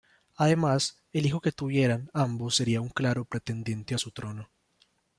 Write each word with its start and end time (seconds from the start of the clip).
Además, 0.35 0.97
el 1.13 1.27
hijo 1.27 1.41
que 1.41 1.51
tuvieran 1.51 2.09
ambos 2.11 2.55
sería 2.55 2.81
un 2.81 2.89
claro 2.89 3.23
pretendiente 3.23 3.93
a 3.93 3.99
su 3.99 4.09
trono. 4.09 4.49